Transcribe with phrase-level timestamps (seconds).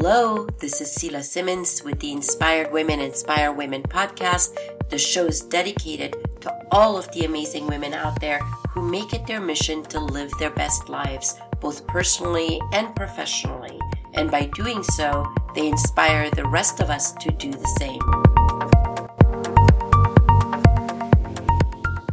[0.00, 4.56] Hello, this is Seela Simmons with the Inspired Women Inspire Women podcast.
[4.90, 8.38] The show is dedicated to all of the amazing women out there
[8.70, 13.76] who make it their mission to live their best lives, both personally and professionally.
[14.14, 15.26] And by doing so,
[15.56, 18.00] they inspire the rest of us to do the same.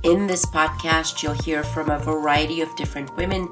[0.01, 3.47] In this podcast, you'll hear from a variety of different women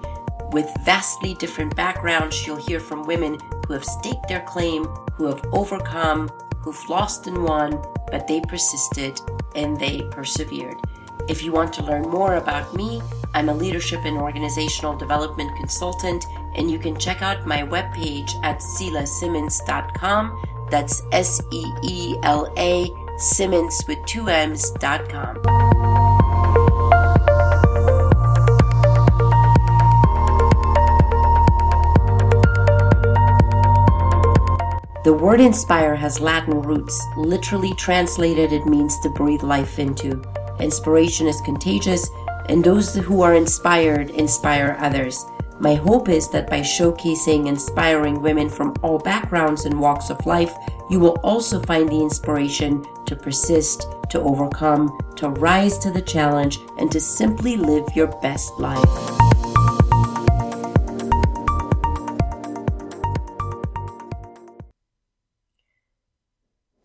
[0.54, 2.46] with vastly different backgrounds.
[2.46, 4.86] You'll hear from women who have staked their claim,
[5.16, 6.30] who have overcome,
[6.60, 9.20] who've lost and won, but they persisted
[9.56, 10.78] and they persevered.
[11.28, 13.02] If you want to learn more about me,
[13.34, 18.60] I'm a leadership and organizational development consultant, and you can check out my webpage at
[18.60, 20.68] seelasimmons.com.
[20.70, 26.03] That's S E E L A Simmons with two M's.com.
[35.04, 37.06] The word inspire has Latin roots.
[37.18, 40.22] Literally translated, it means to breathe life into.
[40.62, 42.10] Inspiration is contagious,
[42.48, 45.26] and those who are inspired inspire others.
[45.60, 50.54] My hope is that by showcasing inspiring women from all backgrounds and walks of life,
[50.90, 56.60] you will also find the inspiration to persist, to overcome, to rise to the challenge,
[56.78, 59.23] and to simply live your best life.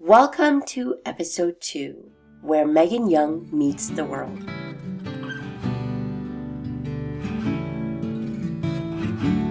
[0.09, 1.95] Welcome to episode 2,
[2.41, 4.39] where Megan Young meets the world.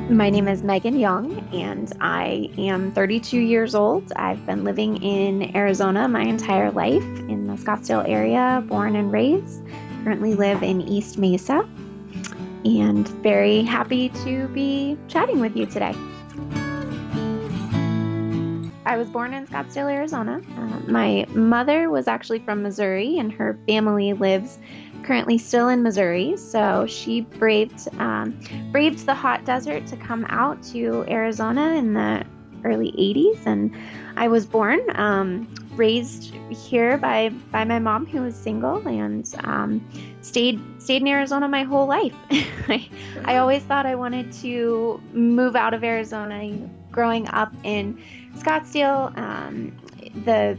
[0.09, 4.11] My name is Megan Young, and I am 32 years old.
[4.15, 9.61] I've been living in Arizona my entire life in the Scottsdale area, born and raised.
[10.03, 11.69] Currently live in East Mesa,
[12.65, 15.93] and very happy to be chatting with you today.
[18.87, 20.41] I was born in Scottsdale, Arizona.
[20.57, 24.59] Uh, my mother was actually from Missouri, and her family lives
[25.03, 26.37] currently still in Missouri.
[26.37, 28.39] So she braved um,
[28.71, 32.25] braved the hot desert to come out to Arizona in the
[32.63, 33.75] early 80s, and
[34.15, 39.85] I was born, um, raised here by by my mom, who was single, and um,
[40.21, 42.13] stayed stayed in Arizona my whole life.
[42.69, 42.89] I,
[43.25, 46.69] I always thought I wanted to move out of Arizona.
[46.89, 48.01] Growing up in
[48.37, 49.77] Scottsdale, um,
[50.25, 50.57] the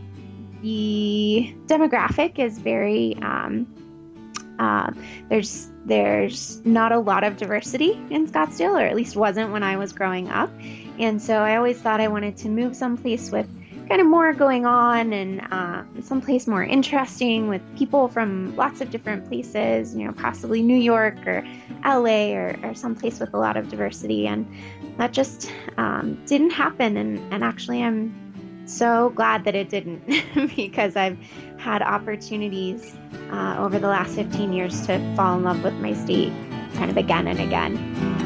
[0.62, 3.66] the demographic is very um,
[4.58, 4.90] uh,
[5.28, 9.76] there's there's not a lot of diversity in Scottsdale, or at least wasn't when I
[9.76, 10.50] was growing up,
[10.98, 13.48] and so I always thought I wanted to move someplace with
[13.88, 18.91] kind of more going on and uh, someplace more interesting with people from lots of
[18.91, 21.47] different places, you know, possibly New York or
[21.84, 24.26] LA or, or someplace with a lot of diversity.
[24.26, 24.47] And
[24.99, 26.97] that just um, didn't happen.
[26.97, 30.06] And, and actually, I'm so glad that it didn't
[30.56, 31.19] because I've
[31.56, 32.94] had opportunities
[33.31, 36.32] uh, over the last 15 years to fall in love with my state
[36.75, 38.17] kind of again and again.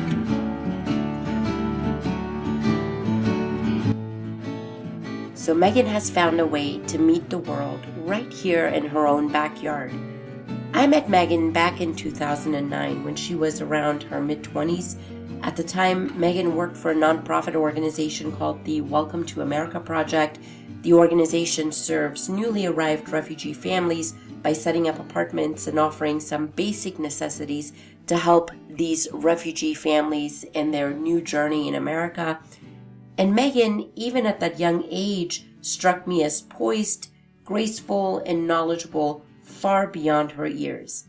[5.43, 9.27] So Megan has found a way to meet the world right here in her own
[9.27, 9.93] backyard.
[10.73, 14.95] I met Megan back in 2009 when she was around her mid 20s.
[15.43, 20.39] At the time, Megan worked for a nonprofit organization called the Welcome to America Project.
[20.83, 24.13] The organization serves newly arrived refugee families
[24.45, 27.73] by setting up apartments and offering some basic necessities
[28.07, 32.39] to help these refugee families in their new journey in America.
[33.19, 37.09] And Megan, even at that young age, struck me as poised,
[37.45, 41.09] graceful, and knowledgeable far beyond her years.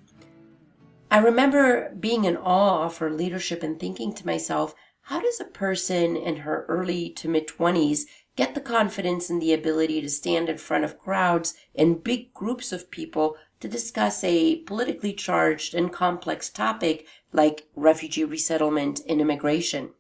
[1.09, 4.73] I remember being in awe of her leadership and thinking to myself,
[5.07, 9.53] how does a person in her early to mid 20s get the confidence and the
[9.53, 14.57] ability to stand in front of crowds and big groups of people to discuss a
[14.63, 19.91] politically charged and complex topic like refugee resettlement and immigration?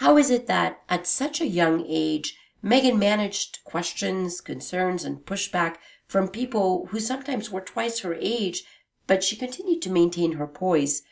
[0.00, 5.76] How is it that at such a young age, Megan managed questions, concerns, and pushback
[6.06, 8.64] from people who sometimes were twice her age,
[9.06, 11.02] but she continued to maintain her poise?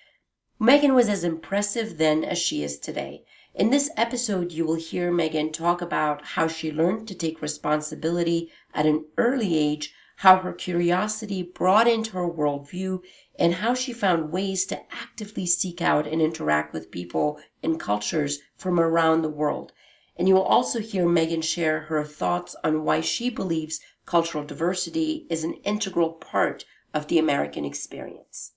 [0.59, 3.25] Megan was as impressive then as she is today.
[3.55, 8.51] In this episode, you will hear Megan talk about how she learned to take responsibility
[8.73, 13.01] at an early age, how her curiosity into her worldview,
[13.39, 18.41] and how she found ways to actively seek out and interact with people and cultures
[18.59, 19.73] from around the world.
[20.17, 25.27] And you will also hear Megan share her thoughts on why she believes cultural diversity
[25.31, 28.53] is an integral part of the American experience.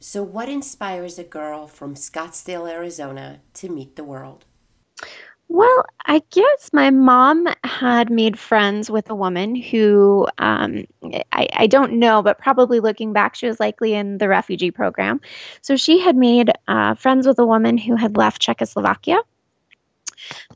[0.00, 4.45] So, what inspires a girl from Scottsdale, Arizona to meet the world?
[5.48, 10.84] Well, I guess my mom had made friends with a woman who um,
[11.32, 15.20] I, I, don't know, but probably looking back, she was likely in the refugee program.
[15.62, 19.18] So she had made uh, friends with a woman who had left Czechoslovakia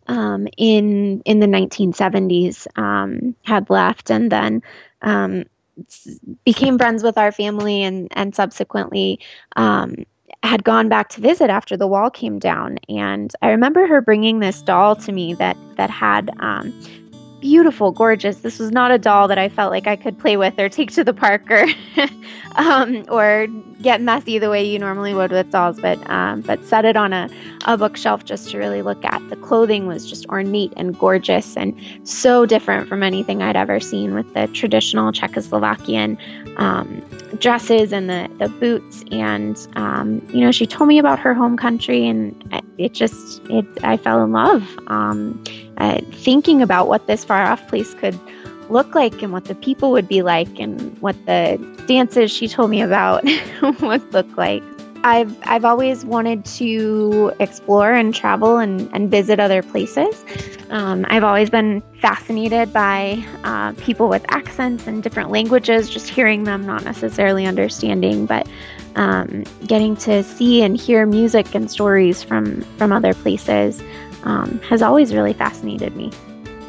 [0.06, 4.62] um, in in the 1970s, um, had left, and then
[5.02, 5.44] um,
[6.44, 9.20] became friends with our family, and and subsequently
[9.56, 10.04] um,
[10.42, 12.78] had gone back to visit after the wall came down.
[12.88, 16.72] And i remember her bringing this doll to me that that had um,
[17.40, 18.38] beautiful, gorgeous.
[18.38, 20.92] This was not a doll that I felt like I could play with or take
[20.92, 21.66] to the park or
[22.56, 23.46] um, or
[23.80, 27.12] get messy the way you normally would with dolls, but um, but set it on
[27.12, 27.28] a,
[27.64, 29.26] a bookshelf just to really look at.
[29.28, 34.14] The clothing was just ornate and gorgeous and so different from anything I'd ever seen
[34.14, 36.18] with the traditional Czechoslovakian
[36.56, 37.02] um,
[37.38, 39.04] dresses and the, the boots.
[39.10, 43.66] And, um, you know, she told me about her home country and it just, it,
[43.82, 44.78] I fell in love.
[45.80, 48.18] Uh, thinking about what this far off place could
[48.68, 52.70] look like and what the people would be like and what the dances she told
[52.70, 53.24] me about
[53.80, 54.62] would look like.
[55.02, 60.22] I've I've always wanted to explore and travel and, and visit other places.
[60.68, 66.44] Um, I've always been fascinated by uh, people with accents and different languages, just hearing
[66.44, 68.46] them, not necessarily understanding, but
[68.96, 73.82] um, getting to see and hear music and stories from from other places
[74.24, 76.10] um, has always really fascinated me.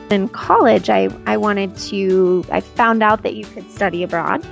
[0.09, 4.45] In college, I, I wanted to, I found out that you could study abroad.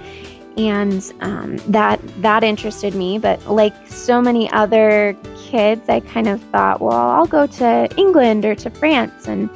[0.57, 6.41] And um, that that interested me, but like so many other kids, I kind of
[6.43, 9.25] thought, well, I'll go to England or to France.
[9.27, 9.49] And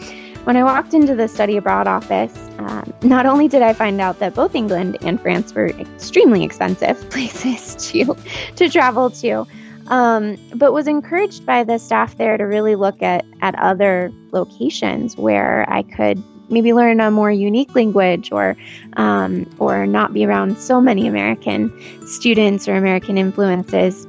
[0.45, 4.19] when I walked into the study abroad office, um, not only did I find out
[4.19, 8.15] that both England and France were extremely expensive places to
[8.55, 9.45] to travel to,
[9.93, 15.15] um, but was encouraged by the staff there to really look at, at other locations
[15.17, 18.55] where I could maybe learn a more unique language or
[18.97, 21.71] um, or not be around so many American
[22.07, 24.07] students or American influences.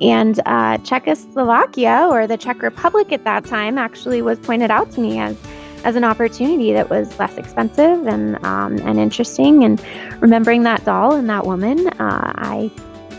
[0.00, 5.00] And uh, Czechoslovakia or the Czech Republic at that time actually was pointed out to
[5.00, 5.36] me as
[5.82, 9.64] as an opportunity that was less expensive and um, and interesting.
[9.64, 9.82] And
[10.20, 12.70] remembering that doll and that woman, uh, I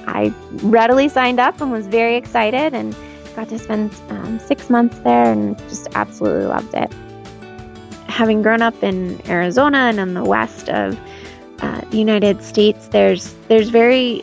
[0.08, 0.34] I
[0.64, 2.96] readily signed up and was very excited and
[3.36, 6.92] got to spend um, six months there and just absolutely loved it.
[8.08, 11.00] Having grown up in Arizona and in the west of
[11.60, 14.22] uh, the United States, there's there's very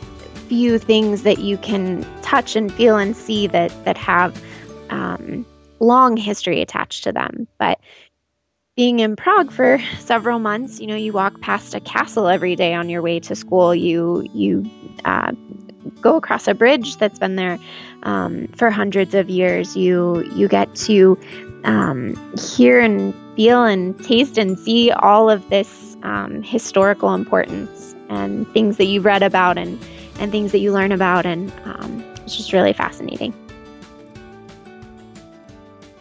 [0.48, 4.40] few things that you can touch and feel and see that that have
[4.90, 5.46] um,
[5.80, 7.48] long history attached to them.
[7.58, 7.80] But
[8.76, 12.74] being in Prague for several months, you know, you walk past a castle every day
[12.74, 13.74] on your way to school.
[13.74, 14.70] You you
[15.04, 15.32] uh,
[16.00, 17.58] go across a bridge that's been there
[18.02, 19.76] um, for hundreds of years.
[19.76, 21.18] You you get to
[21.64, 28.48] um, hear and feel and taste and see all of this um, historical importance and
[28.52, 29.78] things that you've read about and
[30.18, 33.34] and things that you learn about, and um, it's just really fascinating.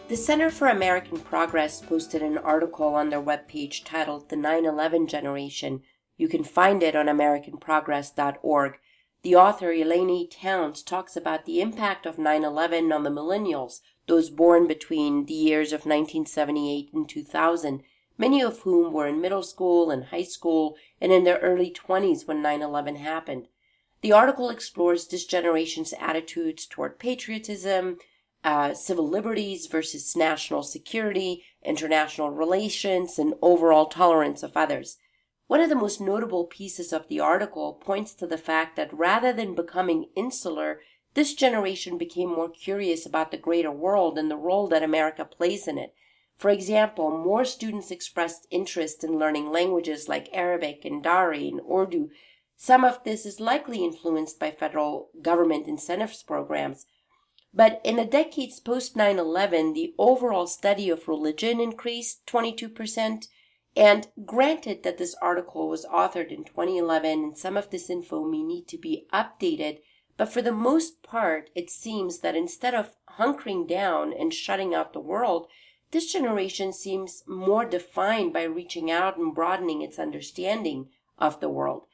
[0.08, 5.06] The Center for American Progress posted an article on their webpage titled The 9 11
[5.06, 5.82] Generation.
[6.16, 8.78] You can find it on AmericanProgress.org
[9.22, 14.30] the author Eleni Towns talks about the impact of 9 11 on the millennials, those
[14.30, 17.82] born between the years of 1978 and 2000,
[18.16, 22.26] many of whom were in middle school and high school and in their early 20s
[22.26, 23.48] when 9 11 happened.
[24.00, 27.98] The article explores this generation's attitudes toward patriotism,
[28.42, 34.96] uh, civil liberties versus national security, international relations, and overall tolerance of others.
[35.50, 39.32] One of the most notable pieces of the article points to the fact that rather
[39.32, 40.80] than becoming insular,
[41.14, 45.66] this generation became more curious about the greater world and the role that America plays
[45.66, 45.92] in it.
[46.38, 52.10] For example, more students expressed interest in learning languages like Arabic and Dari and Urdu.
[52.54, 56.86] Some of this is likely influenced by federal government incentives programs.
[57.52, 63.26] But in the decades post 9 11, the overall study of religion increased 22%,
[63.76, 68.42] and granted that this article was authored in 2011 and some of this info may
[68.42, 69.78] need to be updated,
[70.16, 74.92] but for the most part, it seems that instead of hunkering down and shutting out
[74.92, 75.46] the world,
[75.92, 81.84] this generation seems more defined by reaching out and broadening its understanding of the world.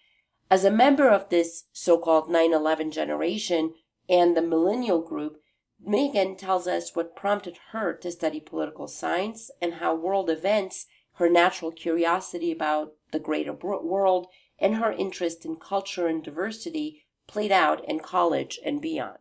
[0.50, 3.74] As a member of this so called 9 11 generation
[4.08, 5.40] and the millennial group,
[5.84, 11.28] Megan tells us what prompted her to study political science and how world events her
[11.28, 14.26] natural curiosity about the greater world,
[14.58, 19.18] and her interest in culture and diversity played out in college and beyond.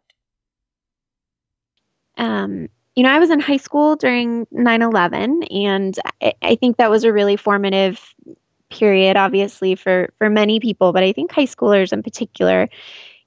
[2.17, 6.77] Um, you know, I was in high school during 9 11, and I, I think
[6.77, 8.13] that was a really formative
[8.69, 12.69] period, obviously, for, for many people, but I think high schoolers in particular,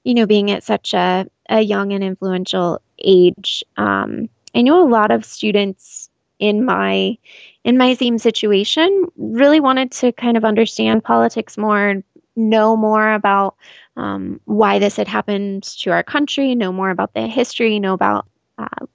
[0.03, 3.63] you know, being at such a, a young and influential age.
[3.77, 5.98] Um, I know a lot of students
[6.39, 7.17] in my
[7.63, 12.01] in my same situation really wanted to kind of understand politics more,
[12.35, 13.55] know more about
[13.97, 18.25] um, why this had happened to our country, know more about the history, know about
[18.57, 18.85] uh,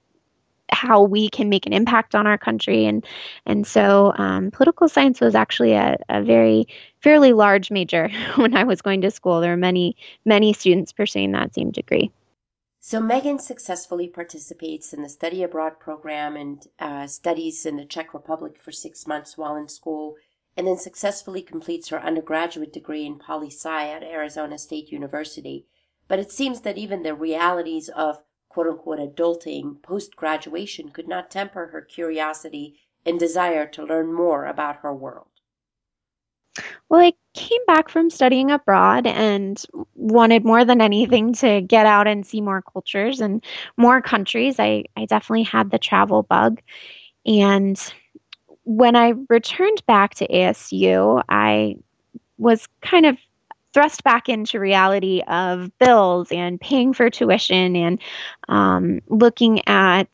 [0.70, 3.06] how we can make an impact on our country and
[3.46, 6.66] and so um, political science was actually a, a very
[7.00, 9.40] fairly large major when I was going to school.
[9.40, 12.10] There were many many students pursuing that same degree.
[12.86, 18.12] So Megan successfully participates in the study abroad program and uh, studies in the Czech
[18.12, 20.16] Republic for six months while in school,
[20.54, 25.64] and then successfully completes her undergraduate degree in poli sci at Arizona State University.
[26.08, 31.30] But it seems that even the realities of quote unquote adulting post graduation could not
[31.30, 35.28] temper her curiosity and desire to learn more about her world.
[36.90, 39.62] Well, I came back from studying abroad and
[39.94, 43.44] wanted more than anything to get out and see more cultures and
[43.76, 44.56] more countries.
[44.58, 46.60] I, I definitely had the travel bug.
[47.26, 47.78] And
[48.64, 51.76] when I returned back to ASU, I
[52.38, 53.18] was kind of
[53.72, 58.00] thrust back into reality of bills and paying for tuition and
[58.48, 60.08] um, looking at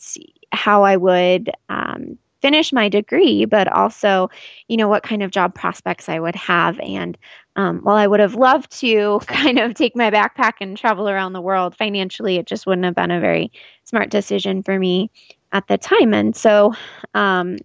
[0.53, 4.31] how I would um, finish my degree, but also,
[4.69, 6.79] you know, what kind of job prospects I would have.
[6.81, 7.17] And
[7.57, 11.33] um, while I would have loved to kind of take my backpack and travel around
[11.33, 13.53] the world financially, it just wouldn't have been a very
[13.85, 15.11] smart decision for me
[15.53, 16.15] at the time.
[16.15, 16.75] And so
[17.15, 17.59] um,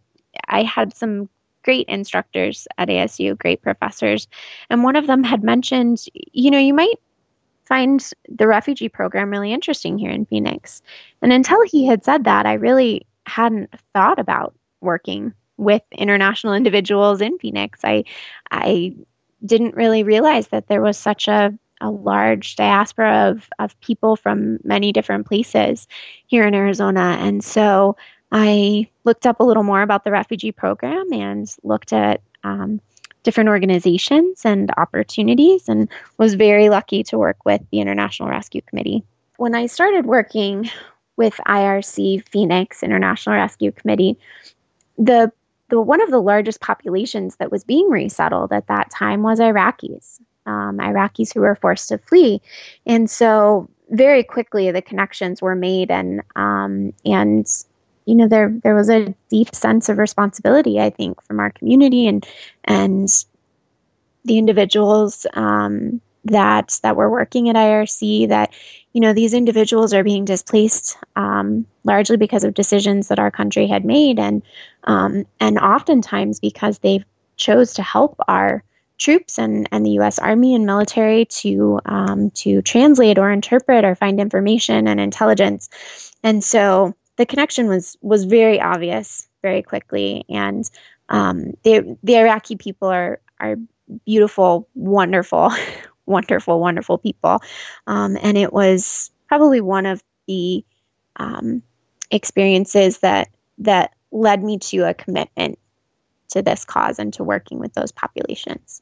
[0.47, 1.29] I had some
[1.63, 4.27] great instructors at ASU, great professors.
[4.69, 6.99] And one of them had mentioned, you know, you might
[7.65, 10.81] find the refugee program really interesting here in Phoenix.
[11.21, 14.53] And until he had said that, I really hadn't thought about
[14.85, 17.79] working with international individuals in Phoenix.
[17.83, 18.05] I
[18.51, 18.95] I
[19.45, 24.59] didn't really realize that there was such a a large diaspora of, of people from
[24.63, 25.87] many different places
[26.25, 27.17] here in Arizona.
[27.19, 27.97] And so
[28.31, 32.79] I looked up a little more about the refugee program and looked at um,
[33.23, 39.03] different organizations and opportunities and was very lucky to work with the International Rescue Committee.
[39.37, 40.69] When I started working
[41.17, 44.17] with IRC Phoenix International Rescue Committee,
[44.97, 45.31] the
[45.69, 50.19] the one of the largest populations that was being resettled at that time was Iraqis,
[50.45, 52.41] um, Iraqis who were forced to flee,
[52.85, 57.47] and so very quickly the connections were made and um, and
[58.05, 62.07] you know there there was a deep sense of responsibility I think from our community
[62.07, 62.25] and
[62.63, 63.09] and
[64.23, 68.53] the individuals um, that that were working at IRC that
[68.93, 73.67] you know these individuals are being displaced um, largely because of decisions that our country
[73.67, 74.41] had made and
[74.85, 77.03] um, and oftentimes because they
[77.37, 78.63] chose to help our
[78.97, 80.17] troops and, and the U.S.
[80.19, 85.69] Army and military to um, to translate or interpret or find information and intelligence
[86.23, 90.69] and so the connection was was very obvious very quickly, and
[91.09, 93.55] um, the the Iraqi people are are
[94.05, 95.51] beautiful, wonderful,
[96.05, 97.39] wonderful, wonderful people,
[97.87, 100.63] um, and it was probably one of the
[101.17, 101.61] um,
[102.11, 105.57] experiences that that led me to a commitment
[106.29, 108.81] to this cause and to working with those populations.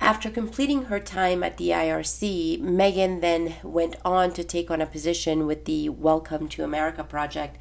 [0.00, 4.86] After completing her time at the IRC, Megan then went on to take on a
[4.86, 7.56] position with the Welcome to America project.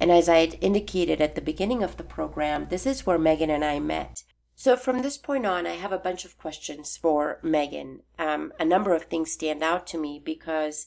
[0.00, 3.48] And as I had indicated at the beginning of the program, this is where Megan
[3.48, 4.23] and I met.
[4.56, 8.02] So from this point on, I have a bunch of questions for Megan.
[8.18, 10.86] Um, a number of things stand out to me because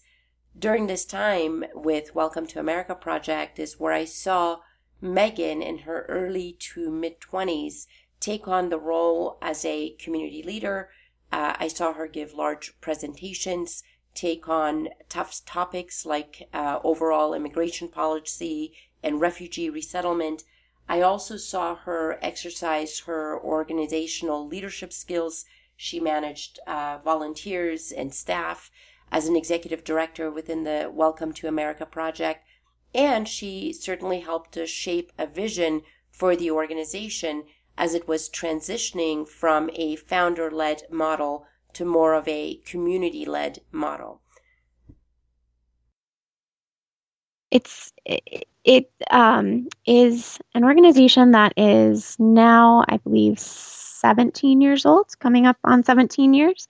[0.58, 4.60] during this time with Welcome to America project is where I saw
[5.02, 7.88] Megan in her early to mid 20s
[8.22, 10.90] take on the role as a community leader.
[11.32, 13.84] Uh, I saw her give large presentations,
[14.16, 20.44] take on tough topics like uh, overall immigration policy and refugee resettlement.
[20.90, 25.46] I also saw her exercise her organizational leadership skills.
[25.76, 28.72] She managed uh, volunteers and staff
[29.12, 32.48] as an executive director within the Welcome to America project.
[32.96, 37.44] And she certainly helped to shape a vision for the organization
[37.78, 43.60] as it was transitioning from a founder led model to more of a community led
[43.72, 44.22] model?
[47.52, 55.18] It's it, it um, is an organization that is now, I believe, 17 years old,
[55.20, 56.68] coming up on 17 years.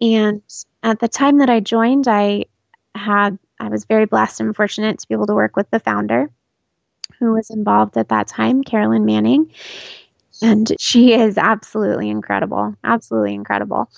[0.00, 0.42] And
[0.82, 2.46] at the time that I joined, I
[2.94, 6.30] had I was very blessed and fortunate to be able to work with the founder,
[7.18, 9.52] who was involved at that time, Carolyn Manning.
[10.40, 13.90] And she is absolutely incredible, absolutely incredible.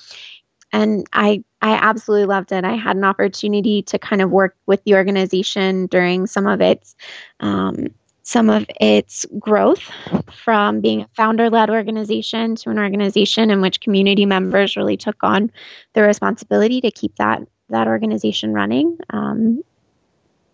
[0.73, 2.65] And I, I absolutely loved it.
[2.65, 6.95] I had an opportunity to kind of work with the organization during some of its
[7.41, 7.89] um,
[8.23, 9.91] some of its growth
[10.33, 15.17] from being a founder led organization to an organization in which community members really took
[15.23, 15.51] on
[15.95, 18.99] the responsibility to keep that that organization running.
[19.11, 19.63] Um,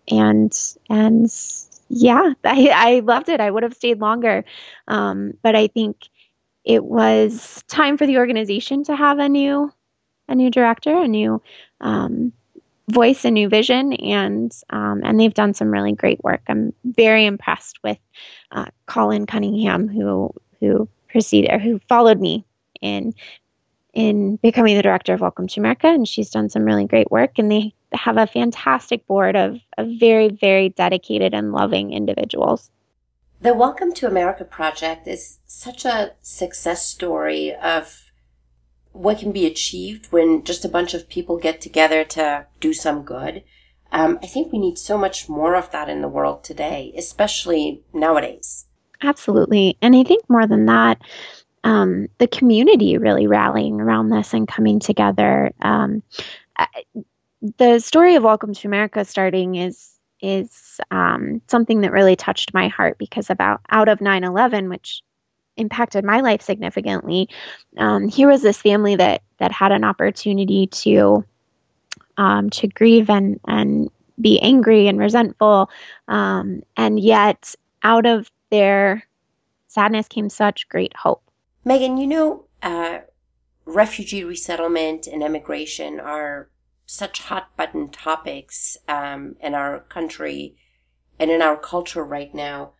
[0.09, 0.57] and
[0.89, 1.31] and
[1.89, 3.39] yeah I, I loved it.
[3.39, 4.43] I would have stayed longer.
[4.87, 6.09] Um, but i think
[6.63, 9.71] it was time for the organization to have a new
[10.27, 11.41] a new director a new
[11.81, 12.31] um,
[12.89, 16.41] voice a new vision and um, and they've done some really great work.
[16.47, 17.97] I'm very impressed with
[18.51, 22.45] uh, colin cunningham who who preceded or who followed me
[22.81, 23.13] in
[23.93, 27.31] in becoming the director of welcome to america and she's done some really great work
[27.37, 32.69] and they have a fantastic board of, of very very dedicated and loving individuals.
[33.41, 38.06] The welcome to america project is such a success story of
[38.97, 43.03] what can be achieved when just a bunch of people get together to do some
[43.03, 43.43] good.
[43.91, 47.83] Um, I think we need so much more of that in the world today, especially
[47.93, 48.65] nowadays.
[49.01, 49.77] Absolutely.
[49.81, 50.99] And I think more than that,
[51.63, 55.51] um, the community really rallying around this and coming together.
[55.61, 56.01] Um,
[57.57, 62.67] the story of Welcome to America starting is is um, something that really touched my
[62.67, 65.03] heart because about out of 9/11, which
[65.57, 67.29] impacted my life significantly.
[67.77, 71.25] Um, here was this family that that had an opportunity to
[72.17, 75.69] um, to grieve and and be angry and resentful,
[76.07, 79.07] um, and yet out of their
[79.67, 81.21] sadness came such great hope.
[81.63, 82.99] Megan, you know, uh,
[83.65, 86.49] refugee resettlement and immigration are
[86.85, 90.55] such hot button topics um, in our country
[91.19, 92.71] and in our culture right now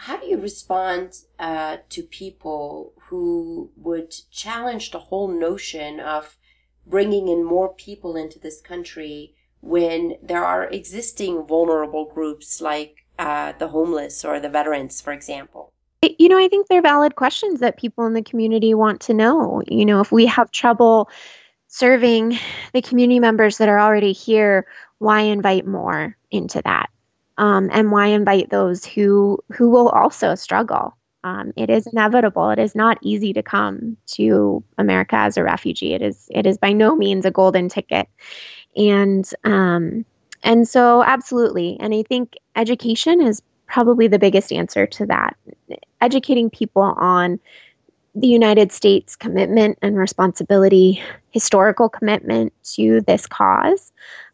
[0.00, 6.38] how do you respond uh, to people who would challenge the whole notion of
[6.86, 13.52] bringing in more people into this country when there are existing vulnerable groups like uh,
[13.58, 15.72] the homeless or the veterans, for example?
[16.16, 19.62] You know, I think they're valid questions that people in the community want to know.
[19.66, 21.10] You know, if we have trouble
[21.66, 22.38] serving
[22.72, 24.64] the community members that are already here,
[24.98, 26.88] why invite more into that?
[27.38, 30.94] Um, and why invite those who who will also struggle?
[31.24, 32.50] Um, it is inevitable.
[32.50, 35.94] It is not easy to come to america as a refugee.
[35.94, 38.08] It is it is by no means a golden ticket.
[38.76, 40.04] And um,
[40.42, 41.76] and so absolutely.
[41.80, 45.36] And i think education is probably the biggest answer to that.
[46.00, 47.38] Educating people on
[48.14, 53.92] the United States commitment and responsibility, historical commitment to this cause,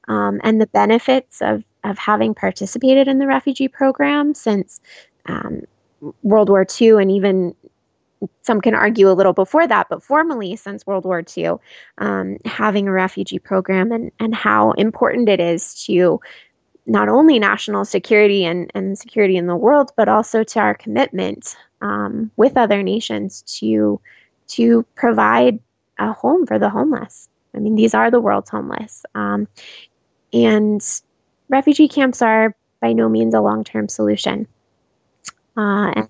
[0.08, 4.80] um, and the benefits of of having participated in the refugee program since
[5.26, 5.62] um,
[6.22, 7.54] World War II, and even
[8.42, 11.54] some can argue a little before that, but formally since World War II,
[11.98, 16.20] um, having a refugee program and, and how important it is to
[16.86, 21.56] not only national security and, and security in the world, but also to our commitment
[21.80, 24.00] um, with other nations to
[24.46, 25.58] to provide
[25.98, 27.30] a home for the homeless.
[27.54, 29.48] I mean, these are the world's homeless, um,
[30.32, 30.82] and
[31.54, 34.48] refugee camps are by no means a long term solution.
[35.56, 36.08] Uh, and,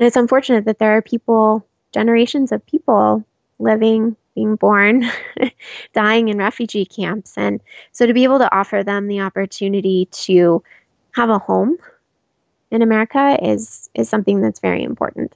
[0.00, 3.22] it's unfortunate that there are people, generations of people
[3.58, 5.04] living, being born,
[5.92, 7.36] dying in refugee camps.
[7.36, 7.60] And
[7.92, 10.62] so to be able to offer them the opportunity to
[11.12, 11.76] have a home
[12.70, 15.34] in America is, is something that's very important.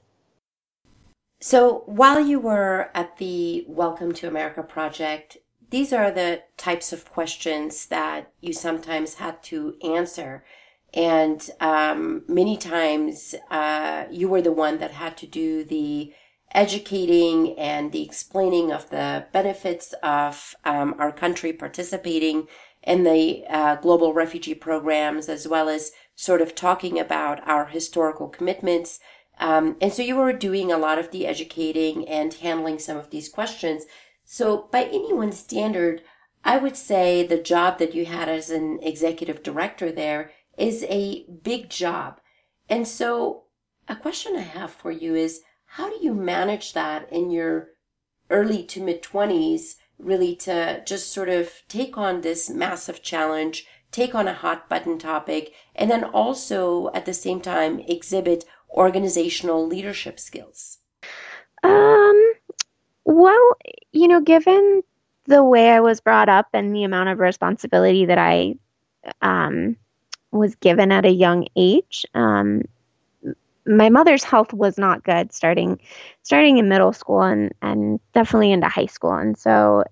[1.39, 5.37] So while you were at the Welcome to America project,
[5.69, 10.43] these are the types of questions that you sometimes had to answer.
[10.93, 16.13] And um, many times uh, you were the one that had to do the
[16.53, 22.47] educating and the explaining of the benefits of um, our country participating
[22.81, 28.29] in the uh, global refugee programs, as well as sort of talking about our historical
[28.29, 28.99] commitments.
[29.37, 33.09] Um, and so you were doing a lot of the educating and handling some of
[33.09, 33.85] these questions.
[34.25, 36.01] So, by anyone's standard,
[36.43, 41.25] I would say the job that you had as an executive director there is a
[41.43, 42.19] big job.
[42.67, 43.43] And so,
[43.87, 47.69] a question I have for you is how do you manage that in your
[48.29, 54.15] early to mid 20s, really to just sort of take on this massive challenge, take
[54.15, 60.19] on a hot button topic, and then also at the same time exhibit organizational leadership
[60.19, 60.79] skills?
[61.63, 61.94] Um,
[63.05, 63.53] well,
[63.91, 64.83] you know, given
[65.25, 68.55] the way I was brought up and the amount of responsibility that I
[69.21, 69.77] um,
[70.31, 72.63] was given at a young age, um,
[73.65, 75.79] my mother's health was not good starting
[76.21, 79.13] starting in middle school and and definitely into high school.
[79.13, 79.83] And so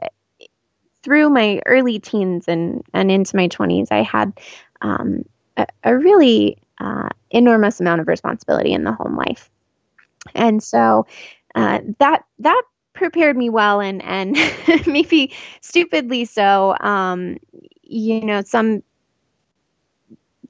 [1.02, 4.32] through my early teens and and into my 20s i had
[4.82, 5.24] um,
[5.58, 9.50] a, a, really uh, enormous amount of responsibility in the home life.
[10.36, 11.06] And so
[11.56, 12.62] uh, that that
[12.94, 14.38] prepared me well and and
[14.88, 17.38] maybe stupidly so um,
[17.84, 18.84] you know some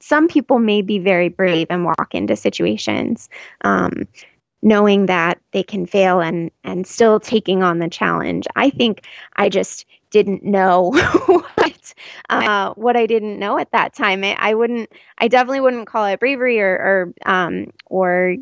[0.00, 3.28] some people may be very brave and walk into situations
[3.62, 4.06] um,
[4.62, 8.46] knowing that they can fail and and still taking on the challenge.
[8.56, 10.92] I think I just didn't know
[11.26, 11.94] what
[12.30, 14.22] uh, what I didn't know at that time.
[14.22, 14.88] I, I, wouldn't.
[15.18, 18.36] I definitely wouldn't call it bravery or or um, or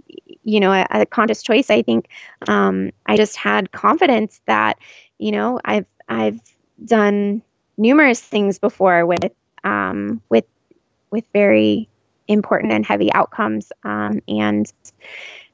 [0.44, 1.70] you know a, a, conscious choice.
[1.70, 2.10] I think
[2.46, 4.78] um, I just had confidence that
[5.16, 6.40] you know I've I've
[6.84, 7.40] done
[7.78, 9.24] numerous things before with
[9.64, 10.44] um, with
[11.10, 11.88] with very
[12.28, 13.72] important and heavy outcomes.
[13.82, 14.70] Um, and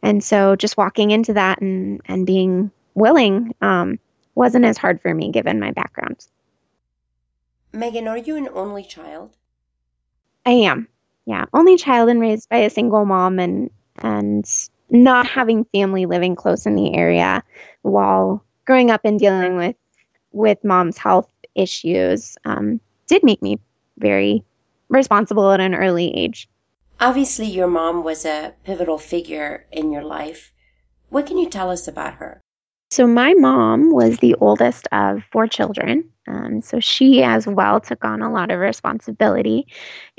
[0.03, 4.01] and so just walking into that and and being willing um,
[4.39, 6.25] wasn't as hard for me given my background.
[7.73, 9.37] Megan, are you an only child?
[10.47, 10.87] I am.
[11.27, 14.49] Yeah, only child and raised by a single mom and and
[14.91, 17.43] not having family living close in the area
[17.83, 19.77] while growing up and dealing with
[20.31, 23.59] with mom's health issues um, did make me
[23.99, 24.45] very
[24.89, 26.49] responsible at an early age.
[27.01, 30.53] Obviously, your mom was a pivotal figure in your life.
[31.09, 32.41] What can you tell us about her?
[32.91, 36.09] So, my mom was the oldest of four children.
[36.27, 39.67] Um, so, she as well took on a lot of responsibility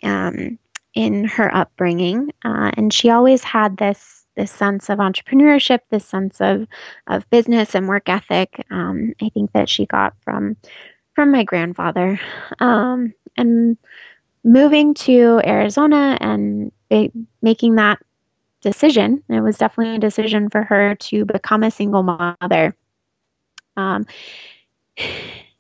[0.04, 0.60] um,
[0.94, 2.32] in her upbringing.
[2.44, 6.66] Uh, and she always had this this sense of entrepreneurship, this sense of,
[7.08, 8.66] of business and work ethic.
[8.72, 10.56] Um, I think that she got from
[11.14, 12.20] from my grandfather.
[12.60, 13.78] Um, and
[14.44, 16.72] moving to Arizona and
[17.42, 18.00] making that
[18.62, 22.76] decision, it was definitely a decision for her to become a single mother.
[23.78, 24.06] Um,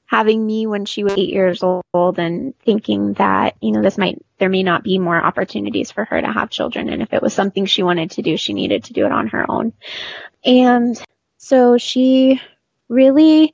[0.05, 4.19] having me when she was eight years old and thinking that, you know, this might,
[4.39, 6.89] there may not be more opportunities for her to have children.
[6.89, 9.27] And if it was something she wanted to do, she needed to do it on
[9.27, 9.71] her own.
[10.43, 10.99] And
[11.37, 12.41] so she
[12.87, 13.53] really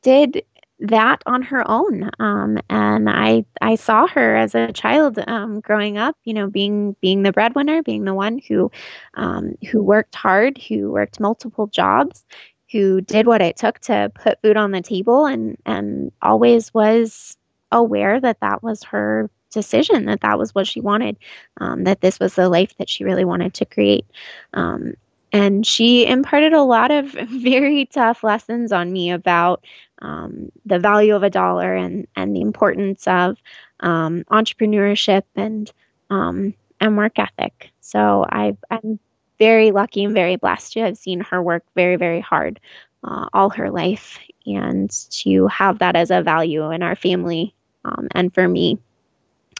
[0.00, 0.44] did
[0.80, 2.10] that on her own.
[2.18, 6.96] Um, and I I saw her as a child um, growing up, you know, being
[7.00, 8.70] being the breadwinner, being the one who
[9.14, 12.24] um, who worked hard, who worked multiple jobs,
[12.72, 17.36] who did what it took to put food on the table, and and always was
[17.72, 21.16] aware that that was her decision, that that was what she wanted,
[21.60, 24.04] um, that this was the life that she really wanted to create.
[24.52, 24.94] Um,
[25.32, 29.64] and she imparted a lot of very tough lessons on me about
[30.04, 33.38] um, the value of a dollar and, and the importance of
[33.80, 35.72] um, entrepreneurship and
[36.10, 37.70] um, and work ethic.
[37.80, 38.98] So I, I'm
[39.38, 42.60] very lucky and very blessed to have seen her work very very hard
[43.02, 48.08] uh, all her life and to have that as a value in our family um,
[48.12, 48.78] and for me.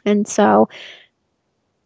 [0.05, 0.69] And so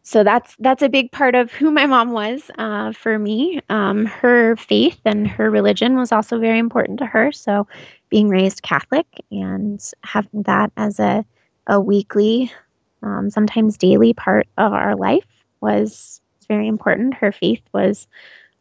[0.03, 3.61] so that's that's a big part of who my mom was uh, for me.
[3.69, 7.31] Um, her faith and her religion was also very important to her.
[7.31, 7.67] So
[8.09, 11.25] being raised Catholic and having that as a
[11.69, 12.51] a weekly,
[13.03, 15.27] um, sometimes daily part of our life
[15.61, 17.15] was very important.
[17.15, 18.09] Her faith was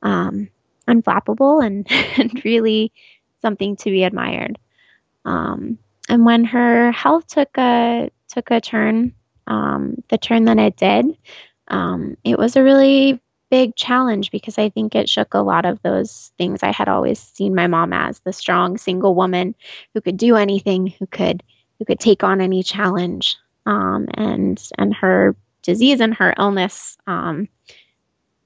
[0.03, 0.49] um,
[0.87, 2.91] unflappable and, and really
[3.41, 4.59] something to be admired.
[5.25, 5.79] Um,
[6.09, 9.13] and when her health took a took a turn
[9.47, 11.05] um, the turn that it did,
[11.69, 15.81] um, it was a really big challenge because I think it shook a lot of
[15.81, 19.55] those things I had always seen my mom as the strong single woman
[19.93, 21.43] who could do anything, who could
[21.79, 23.37] who could take on any challenge.
[23.65, 27.47] Um, and and her disease and her illness um,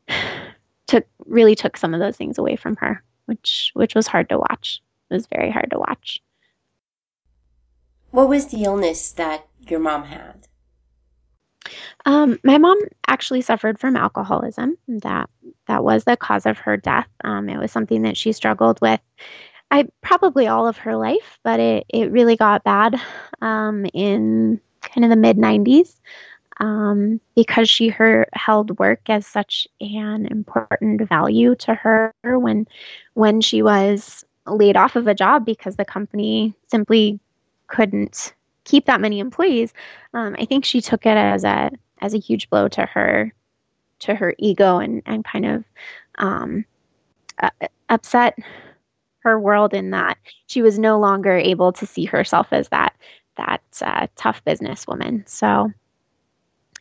[0.87, 4.37] took really took some of those things away from her, which which was hard to
[4.37, 4.81] watch.
[5.09, 6.21] It was very hard to watch.
[8.11, 10.47] What was the illness that your mom had?
[12.05, 14.77] Um, my mom actually suffered from alcoholism.
[14.87, 15.29] That
[15.67, 17.07] that was the cause of her death.
[17.23, 18.99] Um, it was something that she struggled with.
[19.69, 22.99] I probably all of her life, but it it really got bad
[23.41, 25.99] um, in kind of the mid '90s
[26.61, 32.67] um, because she her, held work as such an important value to her when
[33.15, 37.19] when she was laid off of a job because the company simply
[37.67, 38.33] couldn't
[38.71, 39.73] keep that many employees,
[40.13, 43.33] um, I think she took it as a as a huge blow to her
[43.99, 45.63] to her ego and and kind of
[46.17, 46.65] um,
[47.39, 47.49] uh,
[47.89, 48.37] upset
[49.19, 52.95] her world in that she was no longer able to see herself as that
[53.35, 55.27] that uh, tough businesswoman.
[55.27, 55.71] So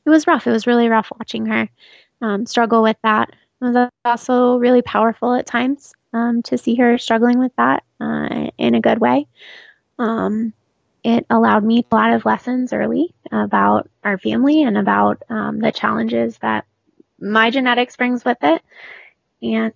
[0.07, 0.47] it was rough.
[0.47, 1.69] It was really rough watching her
[2.23, 3.31] um, struggle with that.
[3.61, 8.49] It was also really powerful at times um, to see her struggling with that uh,
[8.59, 9.27] in a good way.
[9.99, 10.55] Um,
[11.03, 15.73] it allowed me a lot of lessons early about our family and about um, the
[15.73, 16.67] challenges that
[17.19, 18.63] my genetics brings with it.
[19.43, 19.73] And,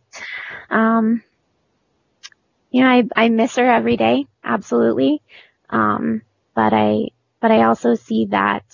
[0.70, 1.22] um,
[2.70, 5.22] you know, I, I miss her every day, absolutely.
[5.70, 6.22] Um,
[6.54, 7.08] but I,
[7.40, 8.64] but I also see that,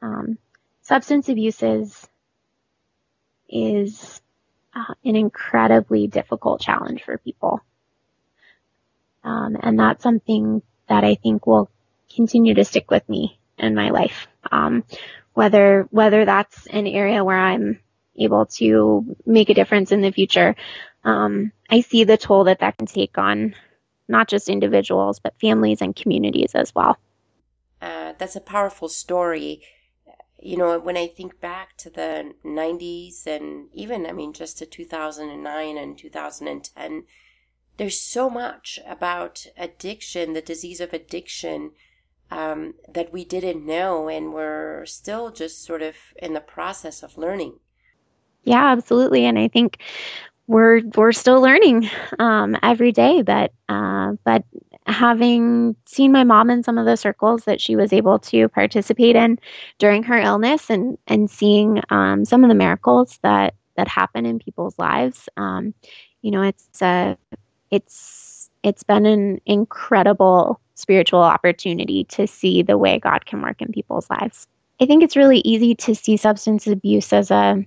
[0.00, 0.38] um,
[0.82, 2.08] substance abuse is,
[3.48, 4.20] is
[4.74, 7.60] uh, an incredibly difficult challenge for people.
[9.24, 11.70] Um, and that's something that I think will
[12.14, 14.26] continue to stick with me in my life.
[14.50, 14.84] Um,
[15.34, 17.80] whether, whether that's an area where I'm
[18.16, 20.54] able to make a difference in the future.
[21.04, 23.54] Um, I see the toll that that can take on
[24.08, 26.98] not just individuals, but families and communities as well.
[27.80, 29.62] Uh, that's a powerful story.
[30.40, 34.66] You know, when I think back to the 90s and even, I mean, just to
[34.66, 37.04] 2009 and 2010,
[37.78, 41.72] there's so much about addiction, the disease of addiction,
[42.32, 47.18] um, that we didn't know, and we're still just sort of in the process of
[47.18, 47.58] learning.
[48.44, 49.26] Yeah, absolutely.
[49.26, 49.78] And I think
[50.46, 53.20] we're we're still learning um, every day.
[53.20, 54.44] But uh, but
[54.86, 59.14] having seen my mom in some of the circles that she was able to participate
[59.14, 59.38] in
[59.78, 64.38] during her illness, and and seeing um, some of the miracles that that happen in
[64.38, 65.74] people's lives, um,
[66.22, 67.14] you know, it's uh,
[67.70, 73.72] it's it's been an incredible spiritual opportunity to see the way God can work in
[73.72, 74.46] people's lives.
[74.80, 77.64] I think it's really easy to see substance abuse as a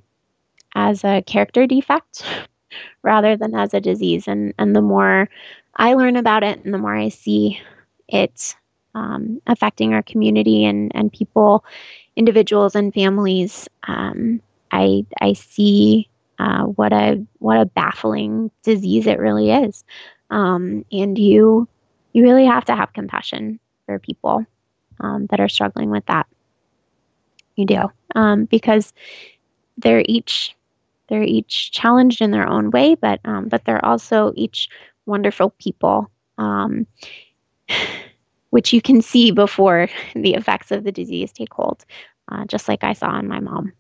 [0.75, 2.23] as a character defect
[3.01, 4.27] rather than as a disease.
[4.27, 5.29] And, and the more
[5.77, 7.61] I learn about it and the more I see
[8.09, 8.55] it
[8.93, 11.63] um, affecting our community and, and people,
[12.17, 19.19] individuals and families, um, I, I see uh, what a what a baffling disease it
[19.19, 19.85] really is.
[20.31, 21.67] Um, and you
[22.15, 24.45] you really have to have compassion for people
[25.01, 26.25] um, that are struggling with that.
[27.57, 28.93] You do um, because
[29.77, 30.55] they're each
[31.09, 34.69] they're each challenged in their own way, but um, but they're also each
[35.05, 36.87] wonderful people, um,
[38.49, 41.83] which you can see before the effects of the disease take hold,
[42.31, 43.73] uh, just like I saw in my mom.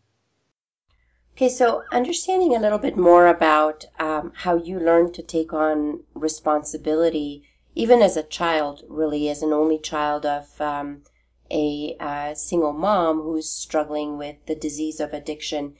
[1.37, 6.03] Okay, so understanding a little bit more about um, how you learned to take on
[6.13, 7.43] responsibility,
[7.75, 11.03] even as a child, really, as an only child of um,
[11.51, 15.75] a uh, single mom who's struggling with the disease of addiction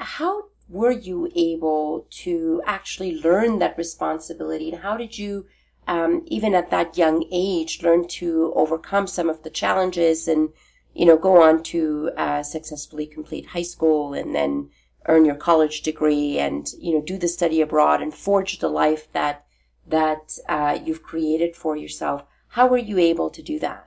[0.00, 4.70] how were you able to actually learn that responsibility?
[4.70, 5.46] And how did you
[5.86, 10.50] um, even at that young age learn to overcome some of the challenges and
[10.94, 14.70] you know go on to uh, successfully complete high school and then
[15.06, 19.10] earn your college degree and you know do the study abroad and forge the life
[19.12, 19.44] that
[19.90, 22.24] that uh, you've created for yourself.
[22.48, 23.86] How were you able to do that?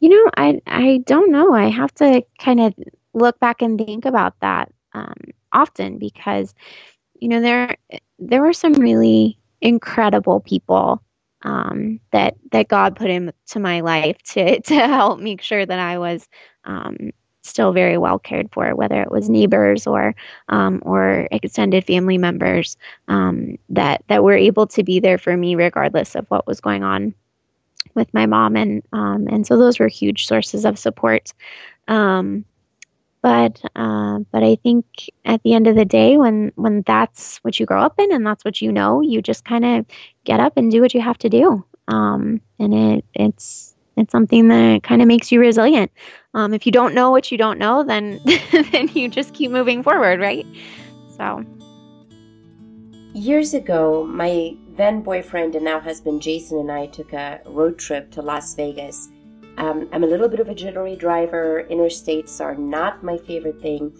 [0.00, 1.54] You know i i don't know.
[1.54, 2.74] I have to kind of
[3.14, 5.16] look back and think about that um,
[5.52, 6.54] often because
[7.18, 7.76] you know there
[8.18, 11.02] there were some really incredible people
[11.42, 15.98] um, that that God put into my life to to help make sure that I
[15.98, 16.28] was
[16.64, 17.10] um,
[17.42, 20.14] still very well cared for, whether it was neighbors or
[20.48, 22.76] um, or extended family members
[23.08, 26.82] um, that that were able to be there for me regardless of what was going
[26.82, 27.14] on
[27.94, 31.32] with my mom, and um, and so those were huge sources of support.
[31.86, 32.44] Um,
[33.22, 34.86] but uh, but I think
[35.24, 38.26] at the end of the day, when when that's what you grow up in and
[38.26, 39.86] that's what you know, you just kind of
[40.24, 41.64] get up and do what you have to do.
[41.88, 45.90] Um, and it it's it's something that kind of makes you resilient.
[46.34, 48.20] Um, if you don't know what you don't know, then
[48.72, 50.46] then you just keep moving forward, right?
[51.16, 51.44] So
[53.14, 58.10] years ago, my then boyfriend and now husband Jason and I took a road trip
[58.12, 59.08] to Las Vegas
[59.58, 61.66] um, I'm a little bit of a jittery driver.
[61.68, 63.92] Interstates are not my favorite thing.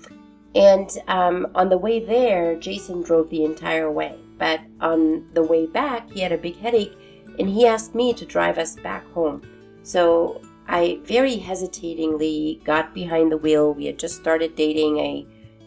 [0.54, 4.16] And um, on the way there, Jason drove the entire way.
[4.38, 6.96] But on the way back, he had a big headache
[7.40, 9.42] and he asked me to drive us back home.
[9.88, 13.72] So I very hesitatingly got behind the wheel.
[13.72, 15.00] We had just started dating.
[15.00, 15.24] I,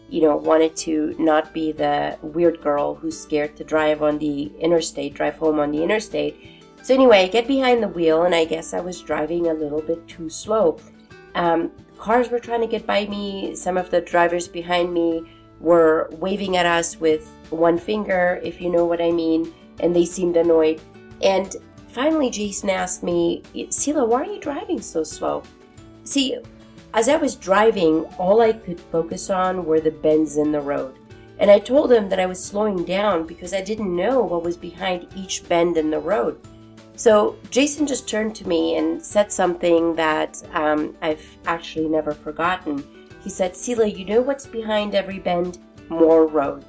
[0.08, 4.52] you know, wanted to not be the weird girl who's scared to drive on the
[4.60, 6.62] interstate, drive home on the interstate.
[6.84, 9.82] So anyway, I get behind the wheel, and I guess I was driving a little
[9.82, 10.78] bit too slow.
[11.34, 13.56] Um, cars were trying to get by me.
[13.56, 15.24] Some of the drivers behind me
[15.58, 20.04] were waving at us with one finger, if you know what I mean, and they
[20.04, 20.80] seemed annoyed.
[21.22, 21.56] And
[21.92, 25.42] finally, Jason asked me, Seela, why are you driving so slow?
[26.04, 26.36] See,
[26.94, 30.94] as I was driving, all I could focus on were the bends in the road.
[31.38, 34.56] and I told him that I was slowing down because I didn't know what was
[34.56, 36.38] behind each bend in the road.
[36.94, 42.84] So Jason just turned to me and said something that um, I've actually never forgotten.
[43.24, 45.58] He said, Seela, you know what's behind every bend?
[45.88, 46.64] More road.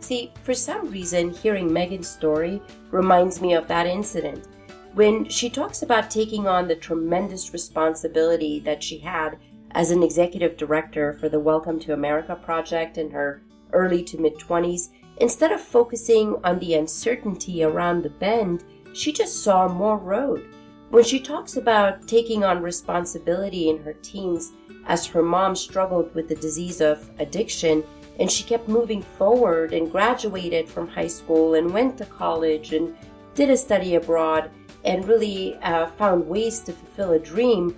[0.00, 2.60] See, for some reason, hearing Megan's story
[2.90, 4.48] reminds me of that incident.
[4.94, 9.38] When she talks about taking on the tremendous responsibility that she had
[9.72, 14.36] as an executive director for the Welcome to America project in her early to mid
[14.36, 20.44] 20s, instead of focusing on the uncertainty around the bend, she just saw more road.
[20.88, 24.52] When she talks about taking on responsibility in her teens
[24.86, 27.84] as her mom struggled with the disease of addiction,
[28.20, 32.94] and she kept moving forward and graduated from high school and went to college and
[33.34, 34.50] did a study abroad
[34.84, 37.74] and really uh, found ways to fulfill a dream,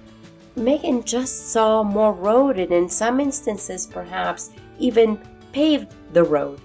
[0.57, 5.19] Megan just saw more road and in some instances perhaps even
[5.53, 6.61] paved the road.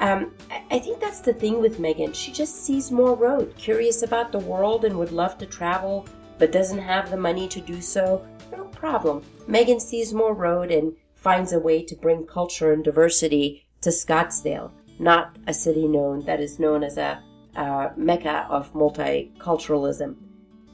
[0.00, 0.32] Um,
[0.70, 2.12] I think that's the thing with Megan.
[2.12, 6.06] She just sees more road, curious about the world and would love to travel,
[6.38, 8.26] but doesn't have the money to do so.
[8.52, 9.22] No problem.
[9.46, 14.70] Megan sees more road and finds a way to bring culture and diversity to Scottsdale,
[14.98, 17.22] not a city known that is known as a
[17.56, 20.16] uh, mecca of multiculturalism.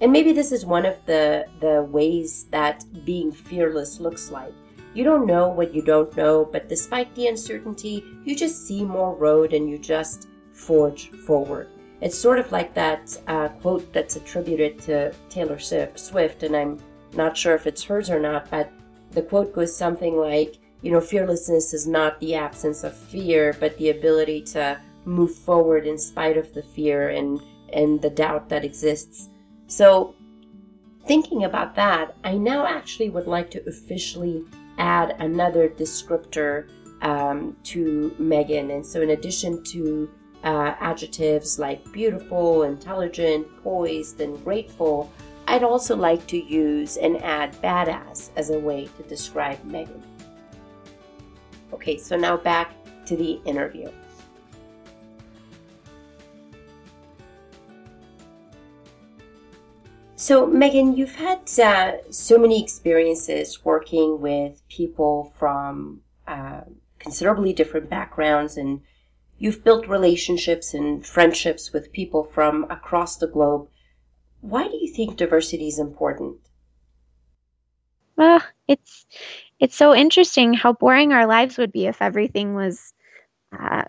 [0.00, 4.52] And maybe this is one of the, the ways that being fearless looks like.
[4.92, 9.14] You don't know what you don't know, but despite the uncertainty, you just see more
[9.14, 11.68] road and you just forge forward.
[12.00, 16.80] It's sort of like that uh, quote that's attributed to Taylor Swift, and I'm
[17.14, 18.72] not sure if it's hers or not, but
[19.12, 23.76] the quote goes something like, you know, fearlessness is not the absence of fear, but
[23.78, 27.40] the ability to move forward in spite of the fear and,
[27.72, 29.28] and the doubt that exists.
[29.66, 30.14] So,
[31.06, 34.44] thinking about that, I now actually would like to officially
[34.78, 36.68] add another descriptor
[37.02, 38.70] um, to Megan.
[38.70, 40.10] And so, in addition to
[40.44, 45.12] uh, adjectives like beautiful, intelligent, poised, and grateful,
[45.50, 50.00] I'd also like to use and add badass as a way to describe Megan.
[51.72, 52.72] Okay, so now back
[53.06, 53.90] to the interview.
[60.14, 66.60] So, Megan, you've had uh, so many experiences working with people from uh,
[67.00, 68.82] considerably different backgrounds, and
[69.38, 73.68] you've built relationships and friendships with people from across the globe.
[74.40, 76.38] Why do you think diversity is important?
[78.16, 79.06] Well, it's
[79.58, 82.92] it's so interesting how boring our lives would be if everything was
[83.58, 83.84] uh,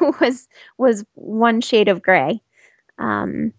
[0.20, 2.40] was was one shade of gray.
[2.98, 3.52] Um,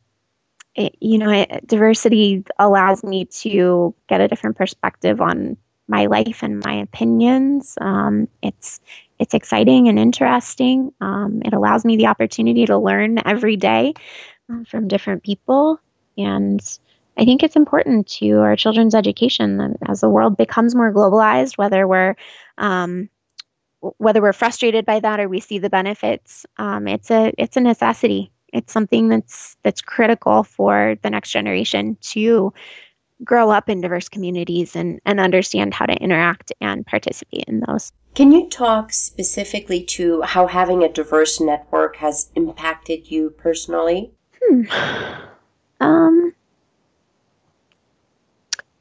[0.76, 5.58] it, you know, it, diversity allows me to get a different perspective on
[5.88, 7.78] my life and my opinions.
[7.80, 8.80] Um, it's
[9.20, 10.94] it's exciting and interesting.
[11.02, 13.94] Um, it allows me the opportunity to learn every day
[14.52, 15.80] uh, from different people,
[16.18, 16.62] and
[17.18, 21.58] I think it's important to our children's education as the world becomes more globalized.
[21.58, 22.16] Whether we're
[22.58, 23.10] um,
[23.98, 27.62] whether we're frustrated by that or we see the benefits, um, it's a it's a
[27.62, 32.54] necessity it's something that's that's critical for the next generation to
[33.24, 37.92] grow up in diverse communities and, and understand how to interact and participate in those.
[38.14, 44.12] Can you talk specifically to how having a diverse network has impacted you personally?
[44.42, 44.64] Hmm.
[45.80, 46.34] Um,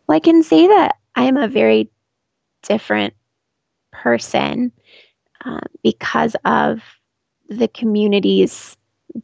[0.07, 1.91] well, I can say that I am a very
[2.63, 3.15] different
[3.93, 4.73] person
[5.45, 6.81] uh, because of
[7.49, 8.77] the communities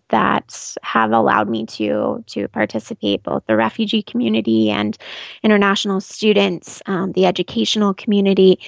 [0.08, 4.96] that have allowed me to to participate both the refugee community and
[5.42, 8.58] international students um, the educational community.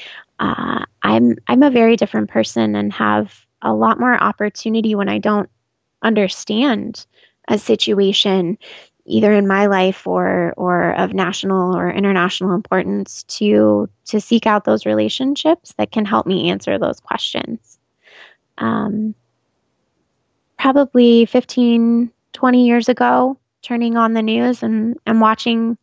[0.40, 5.18] Uh, i'm i'm a very different person and have a lot more opportunity when i
[5.18, 5.48] don't
[6.02, 7.06] understand
[7.48, 8.58] a situation
[9.06, 14.64] either in my life or or of national or international importance to to seek out
[14.64, 17.78] those relationships that can help me answer those questions
[18.58, 19.14] um,
[20.58, 25.76] probably 15, 20 years ago, turning on the news and, and watching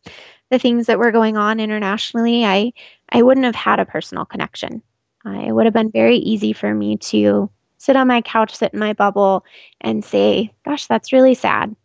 [0.49, 2.73] the things that were going on internationally, I,
[3.09, 4.81] I wouldn't have had a personal connection.
[5.25, 8.73] Uh, it would have been very easy for me to sit on my couch, sit
[8.73, 9.45] in my bubble,
[9.79, 11.75] and say, gosh, that's really sad.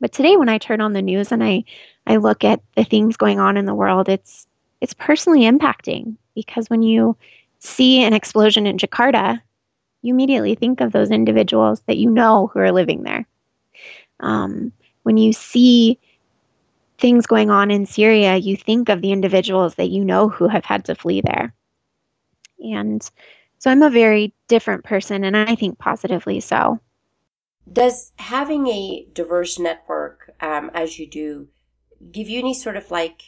[0.00, 1.64] But today, when I turn on the news and I,
[2.06, 4.46] I look at the things going on in the world, it's,
[4.80, 7.16] it's personally impacting because when you
[7.60, 9.40] see an explosion in Jakarta,
[10.02, 13.26] you immediately think of those individuals that you know who are living there.
[14.20, 14.72] Um,
[15.02, 15.98] when you see
[16.98, 20.64] things going on in Syria, you think of the individuals that you know who have
[20.64, 21.52] had to flee there.
[22.58, 23.08] And
[23.58, 26.80] so I'm a very different person, and I think positively so.
[27.70, 31.48] Does having a diverse network, um, as you do,
[32.12, 33.22] give you any sort of like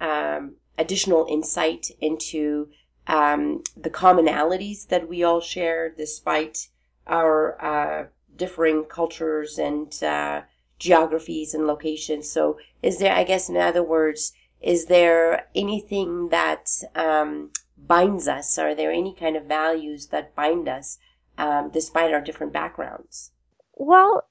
[0.00, 2.68] um, additional insight into
[3.06, 6.68] um, the commonalities that we all share despite
[7.06, 8.06] our uh,
[8.36, 10.42] differing cultures and uh,
[10.78, 12.30] geographies and locations.
[12.30, 18.58] So, is there, I guess, in other words, is there anything that um, binds us?
[18.58, 20.98] Are there any kind of values that bind us
[21.38, 23.32] um, despite our different backgrounds?
[23.76, 24.24] Well,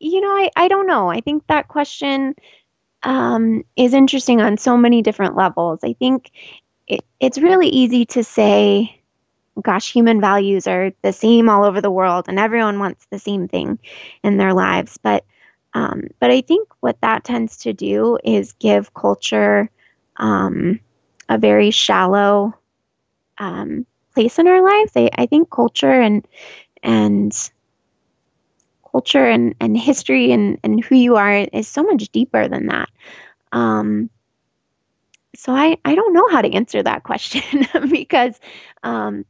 [0.00, 1.08] you know, I, I don't know.
[1.10, 2.34] I think that question
[3.02, 5.80] um, is interesting on so many different levels.
[5.84, 6.30] I think
[6.88, 9.00] it, it's really easy to say,
[9.62, 13.48] gosh, human values are the same all over the world and everyone wants the same
[13.48, 13.78] thing
[14.22, 14.98] in their lives.
[15.02, 15.24] But
[15.74, 19.70] um, but I think what that tends to do is give culture
[20.16, 20.80] um,
[21.28, 22.54] a very shallow
[23.38, 24.92] um, place in our lives.
[24.96, 26.26] I, I think culture and
[26.82, 27.32] and
[28.98, 32.88] culture and, and history and, and who you are is so much deeper than that.
[33.52, 34.10] Um,
[35.36, 38.40] so I, I don't know how to answer that question because
[38.82, 39.24] um,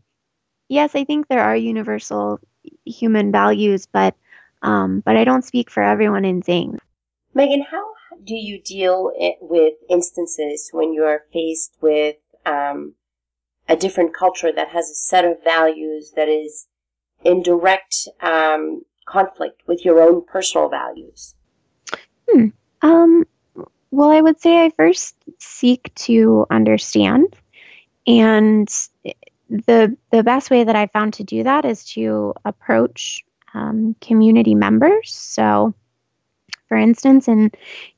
[0.69, 2.41] yes, I think there are universal
[2.87, 4.15] human values, but
[4.63, 6.79] um, but I don't speak for everyone in saying.
[7.35, 7.85] Megan, how
[8.25, 12.95] do you deal with instances when you are faced with um,
[13.69, 16.67] a different culture that has a set of values that is
[17.23, 21.35] in direct um, conflict with your own personal values?
[22.31, 22.47] Hmm.
[22.83, 23.25] Um,
[23.91, 27.35] well, I would say I first seek to understand,
[28.07, 28.69] and
[29.49, 34.55] the the best way that I found to do that is to approach um, community
[34.55, 35.13] members.
[35.13, 35.75] So,
[36.69, 37.51] for instance, in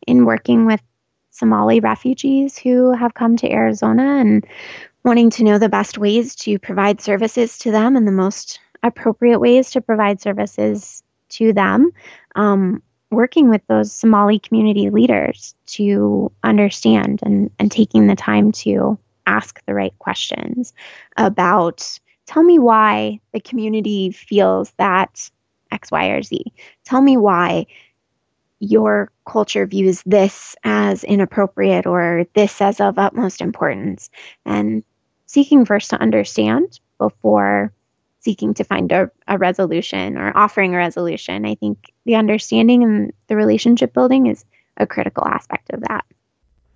[0.07, 0.81] in working with
[1.31, 4.47] Somali refugees who have come to Arizona and
[5.05, 9.39] wanting to know the best ways to provide services to them and the most appropriate
[9.39, 11.91] ways to provide services to them,
[12.35, 18.99] um, working with those Somali community leaders to understand and, and taking the time to
[19.27, 20.73] ask the right questions
[21.17, 25.31] about tell me why the community feels that
[25.71, 26.45] X, Y, or Z.
[26.85, 27.67] Tell me why
[28.61, 34.11] your culture views this as inappropriate or this as of utmost importance.
[34.45, 34.85] And
[35.27, 37.73] seeking first to understand before
[38.21, 41.47] seeking to find a, a resolution or offering a resolution.
[41.47, 44.45] I think the understanding and the relationship building is
[44.77, 46.05] a critical aspect of that.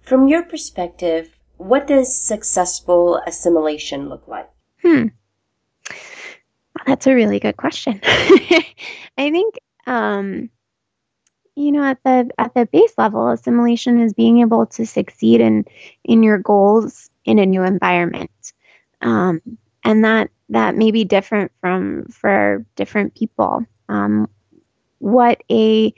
[0.03, 4.49] From your perspective, what does successful assimilation look like?
[4.83, 5.07] Hmm.
[6.87, 8.01] That's a really good question.
[8.05, 9.55] I think
[9.87, 10.51] um,
[11.55, 15.65] you know at the at the base level assimilation is being able to succeed in
[16.05, 18.31] in your goals in a new environment.
[19.01, 19.41] Um,
[19.85, 23.65] and that that may be different from for different people.
[23.89, 24.29] Um,
[24.99, 25.95] what a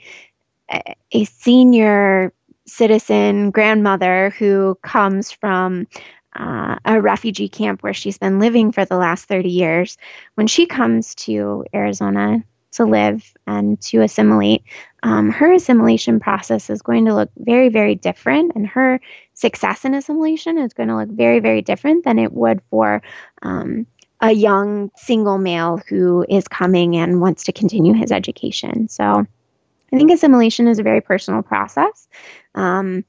[1.11, 2.33] a senior
[2.65, 5.87] citizen grandmother who comes from
[6.35, 9.97] uh, a refugee camp where she's been living for the last 30 years,
[10.35, 14.63] when she comes to Arizona to live and to assimilate,
[15.03, 18.99] um, her assimilation process is going to look very, very different, and her
[19.33, 23.01] success in assimilation is going to look very, very different than it would for
[23.41, 23.85] um,
[24.21, 28.89] a young single male who is coming and wants to continue his education.
[28.89, 29.25] So
[29.93, 32.07] I think assimilation is a very personal process.
[32.55, 33.05] Um,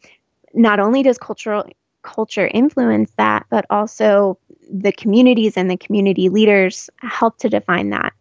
[0.55, 1.65] not only does cultural
[2.03, 4.39] culture influence that, but also
[4.71, 8.13] the communities and the community leaders help to define that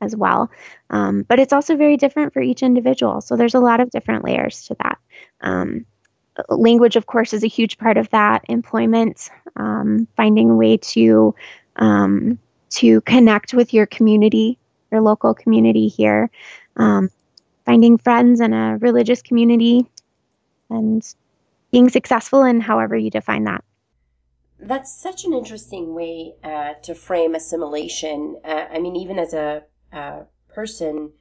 [0.00, 0.50] as well.
[0.90, 3.20] Um, but it's also very different for each individual.
[3.20, 4.98] So there's a lot of different layers to that.
[5.40, 5.86] Um,
[6.48, 8.44] language, of course, is a huge part of that.
[8.48, 11.34] Employment, um, finding a way to
[11.76, 12.38] um,
[12.70, 14.58] to connect with your community,
[14.90, 16.30] your local community here,
[16.76, 17.10] um,
[17.64, 19.86] finding friends in a religious community,
[20.70, 21.14] and
[21.70, 23.64] being successful in however you define that.
[24.60, 28.40] That's such an interesting way uh, to frame assimilation.
[28.44, 29.62] Uh, I mean, even as a,
[29.92, 30.22] a
[30.52, 31.12] person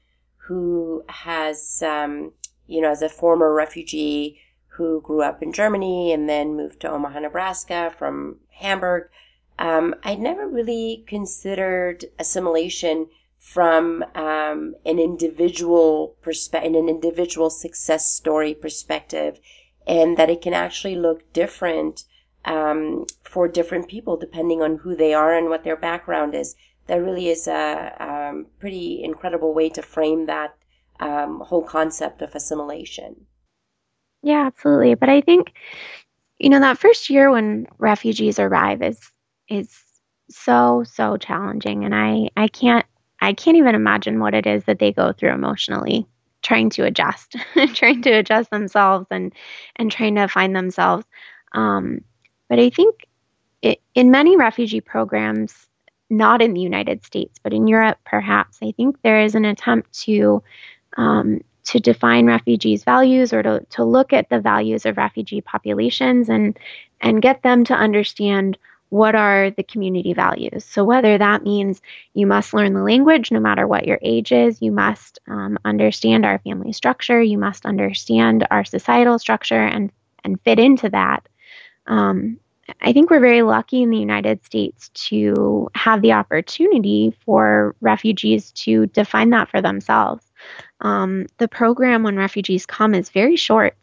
[0.48, 2.34] who has, um,
[2.66, 6.90] you know, as a former refugee who grew up in Germany and then moved to
[6.90, 9.10] Omaha, Nebraska from Hamburg,
[9.60, 13.08] um, I'd never really considered assimilation
[13.40, 19.40] from um, an individual perspective, an individual success story perspective,
[19.86, 22.04] and that it can actually look different
[22.46, 26.56] um, for different people depending on who they are and what their background is.
[26.88, 30.56] That really is a um, pretty incredible way to frame that
[31.00, 33.26] um, whole concept of assimilation.
[34.24, 34.96] Yeah, absolutely.
[34.96, 35.54] But I think,
[36.40, 39.00] you know, that first year when refugees arrive is
[39.50, 39.84] is
[40.30, 42.86] so so challenging and I I can't
[43.22, 46.06] I can't even imagine what it is that they go through emotionally
[46.42, 47.36] trying to adjust
[47.74, 49.34] trying to adjust themselves and
[49.78, 51.06] and trying to find themselves
[51.54, 52.02] um,
[52.50, 53.08] but I think
[53.62, 55.68] it, in many refugee programs
[56.10, 59.94] not in the United States but in Europe perhaps I think there is an attempt
[60.02, 60.44] to
[60.96, 66.30] um, to define refugees values or to, to look at the values of refugee populations
[66.30, 66.58] and
[67.02, 68.58] and get them to understand
[68.90, 70.64] what are the community values.
[70.64, 71.82] So, whether that means
[72.14, 76.26] you must learn the language no matter what your age is, you must um, understand
[76.26, 79.92] our family structure, you must understand our societal structure and,
[80.24, 81.28] and fit into that.
[81.86, 82.40] Um,
[82.82, 88.52] I think we're very lucky in the United States to have the opportunity for refugees
[88.52, 90.26] to define that for themselves.
[90.82, 93.76] Um, the program when refugees come is very short.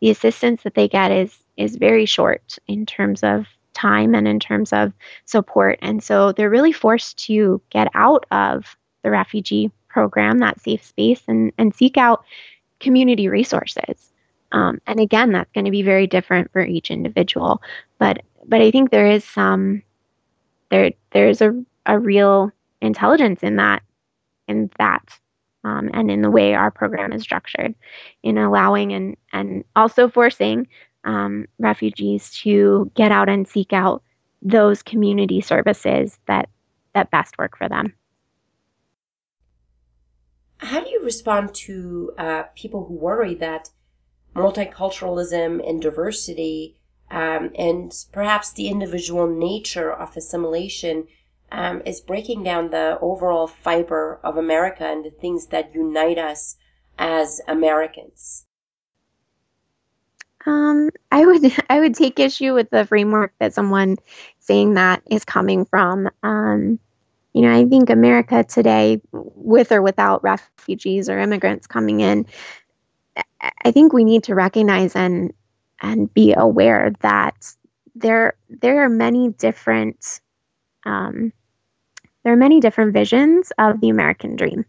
[0.00, 4.40] The assistance that they get is is very short in terms of time and in
[4.40, 4.92] terms of
[5.24, 5.78] support.
[5.82, 11.22] And so they're really forced to get out of the refugee program, that safe space,
[11.28, 12.24] and, and seek out
[12.80, 14.11] community resources.
[14.52, 17.62] Um, and again, that's going to be very different for each individual.
[17.98, 19.82] But but I think there is some
[20.70, 21.52] there there's a,
[21.86, 22.50] a real
[22.80, 23.82] intelligence in that
[24.48, 25.18] in that
[25.64, 27.74] um, and in the way our program is structured
[28.22, 30.66] in allowing and and also forcing
[31.04, 34.02] um, refugees to get out and seek out
[34.42, 36.48] those community services that
[36.94, 37.94] that best work for them.
[40.58, 43.70] How do you respond to uh, people who worry that
[44.34, 46.76] multiculturalism and diversity
[47.10, 51.06] um, and perhaps the individual nature of assimilation
[51.52, 56.56] um, is breaking down the overall fiber of America and the things that unite us
[56.98, 58.46] as Americans?
[60.46, 63.98] Um, I would I would take issue with the framework that someone
[64.40, 66.08] saying that is coming from.
[66.22, 66.78] Um,
[67.34, 72.26] you know, I think America today, with or without refugees or immigrants coming in,
[73.64, 75.32] I think we need to recognize and
[75.80, 77.54] and be aware that
[77.94, 80.20] there there are many different
[80.86, 81.32] um,
[82.24, 84.64] there are many different visions of the American dream,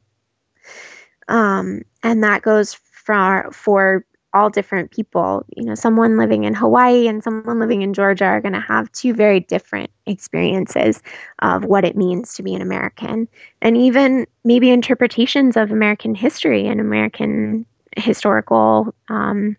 [1.28, 5.46] um, and that goes for for all different people.
[5.56, 8.92] You know, someone living in Hawaii and someone living in Georgia are going to have
[8.92, 11.02] two very different experiences
[11.40, 13.28] of what it means to be an American,
[13.62, 17.66] and even maybe interpretations of American history and American
[17.98, 18.94] historical.
[19.10, 19.58] Um,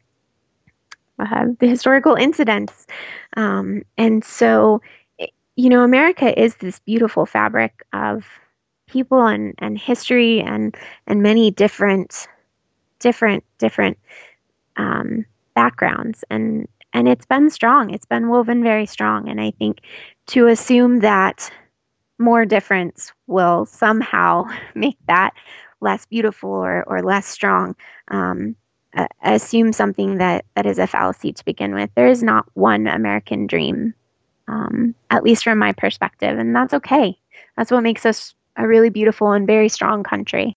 [1.18, 2.89] uh, the historical incidents.
[3.37, 4.82] Um, and so,
[5.55, 8.26] you know, America is this beautiful fabric of
[8.89, 10.76] people and, and history and,
[11.07, 12.26] and many different,
[12.99, 13.97] different, different
[14.76, 15.24] um,
[15.55, 19.80] backgrounds and and it's been strong it's been woven very strong and i think
[20.26, 21.51] to assume that
[22.18, 25.32] more difference will somehow make that
[25.85, 27.76] less beautiful or, or less strong
[28.09, 28.57] um,
[28.97, 32.87] uh, assume something that, that is a fallacy to begin with there is not one
[32.87, 33.95] american dream
[34.49, 37.16] um, at least from my perspective and that's okay
[37.57, 40.57] that's what makes us a really beautiful and very strong country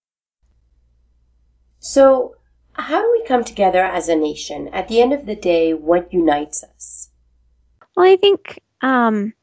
[1.80, 2.36] so
[2.78, 4.70] how do we come together as a nation?
[4.70, 7.10] At the end of the day, what unites us?
[7.96, 9.34] Well, I think um,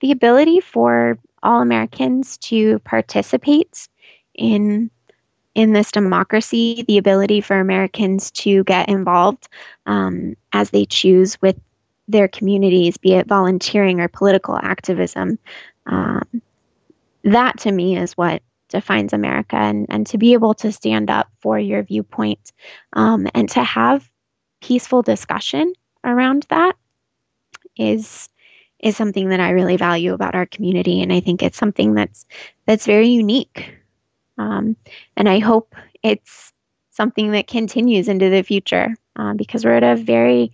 [0.00, 3.88] the ability for all Americans to participate
[4.34, 4.90] in
[5.54, 9.48] in this democracy, the ability for Americans to get involved
[9.86, 11.56] um, as they choose with
[12.08, 15.38] their communities, be it volunteering or political activism.
[15.86, 16.42] Um,
[17.22, 21.28] that to me is what defines America and, and to be able to stand up
[21.38, 22.52] for your viewpoint
[22.94, 24.10] um, and to have
[24.60, 25.72] peaceful discussion
[26.02, 26.74] around that
[27.76, 28.28] is
[28.80, 32.26] is something that I really value about our community, and I think it's something that's
[32.66, 33.74] that's very unique.
[34.38, 34.76] Um,
[35.16, 36.52] and I hope it's
[36.90, 40.52] something that continues into the future uh, because we're at a very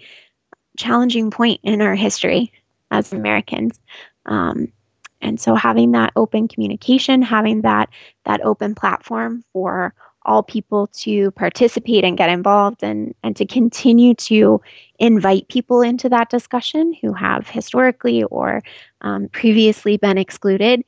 [0.79, 2.53] challenging point in our history
[2.91, 3.79] as Americans.
[4.27, 4.73] Um,
[5.21, 7.91] and so having that open communication, having that
[8.25, 14.15] that open platform for all people to participate and get involved and, and to continue
[14.15, 14.61] to
[14.99, 18.63] invite people into that discussion who have historically or
[19.01, 20.85] um, previously been excluded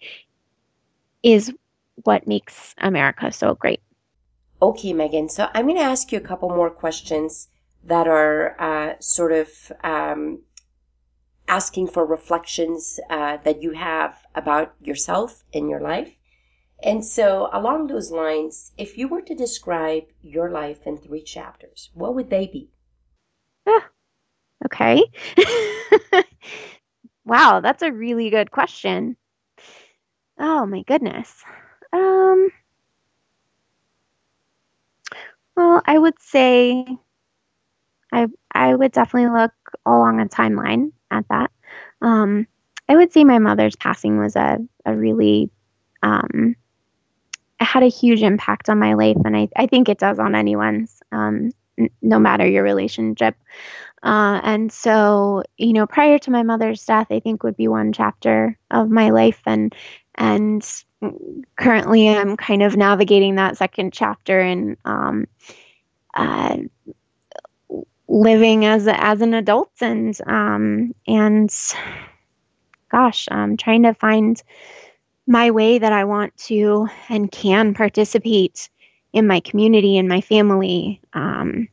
[1.22, 1.53] is
[2.05, 3.80] what makes America so great.
[4.61, 5.28] Okay, Megan.
[5.28, 7.49] So I'm going to ask you a couple more questions
[7.84, 10.43] that are uh, sort of um,
[11.49, 16.16] asking for reflections uh, that you have about yourself and your life.
[16.84, 21.90] And so, along those lines, if you were to describe your life in three chapters,
[21.95, 22.70] what would they be?
[23.68, 23.88] Ah,
[24.64, 25.05] okay.
[27.24, 29.16] wow, that's a really good question.
[30.38, 31.45] Oh my goodness.
[31.93, 32.51] Um,
[35.57, 36.86] well, I would say
[38.12, 39.53] I I would definitely look
[39.86, 41.51] along a timeline at that.
[42.01, 42.47] Um,
[42.88, 45.51] I would say my mother's passing was a, a really
[46.03, 46.57] um,
[47.61, 51.01] had a huge impact on my life, and I, I think it does on anyone's,
[51.12, 53.36] um, n- no matter your relationship.
[54.03, 57.93] Uh, and so, you know, prior to my mother's death, I think would be one
[57.93, 59.74] chapter of my life, and
[60.16, 60.64] and
[61.57, 65.26] currently I'm kind of navigating that second chapter and um,
[66.14, 66.57] uh,
[68.09, 71.50] living as as an adult and um, and
[72.90, 74.40] gosh, I'm trying to find
[75.26, 78.68] my way that I want to and can participate
[79.12, 81.00] in my community and my family.
[81.14, 81.68] Um,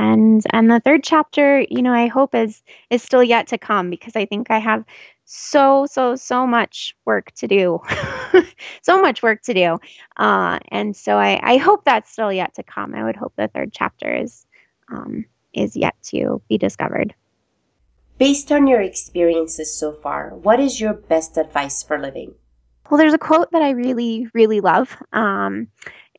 [0.00, 3.90] and and the third chapter, you know, I hope is is still yet to come
[3.90, 4.84] because I think I have
[5.26, 7.80] so so so much work to do,
[8.82, 9.78] so much work to do,
[10.16, 12.94] uh, and so I I hope that's still yet to come.
[12.94, 14.46] I would hope the third chapter is
[14.90, 17.14] um, is yet to be discovered.
[18.16, 22.34] Based on your experiences so far, what is your best advice for living?
[22.90, 24.96] Well, there's a quote that I really, really love.
[25.12, 25.68] Um,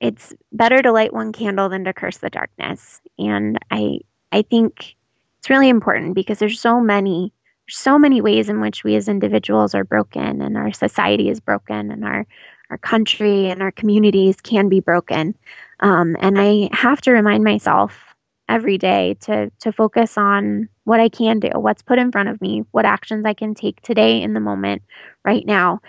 [0.01, 3.99] it's better to light one candle than to curse the darkness, and I,
[4.31, 4.95] I think
[5.39, 7.31] it's really important because there's so many,
[7.69, 11.91] so many ways in which we as individuals are broken, and our society is broken,
[11.91, 12.25] and our,
[12.71, 15.35] our country and our communities can be broken.
[15.81, 17.95] Um, and I have to remind myself
[18.49, 22.41] every day to to focus on what I can do, what's put in front of
[22.41, 24.81] me, what actions I can take today in the moment
[25.23, 25.79] right now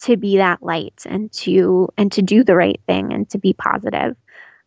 [0.00, 3.52] to be that light and to and to do the right thing and to be
[3.52, 4.16] positive.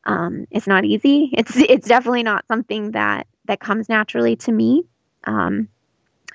[0.05, 1.29] Um, it's not easy.
[1.33, 4.83] It's it's definitely not something that that comes naturally to me.
[5.25, 5.67] Um,